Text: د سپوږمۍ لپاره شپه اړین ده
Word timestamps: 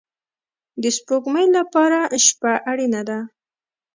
د 0.81 0.83
سپوږمۍ 0.97 1.47
لپاره 1.57 1.99
شپه 2.25 2.53
اړین 2.71 2.93
ده 3.09 3.19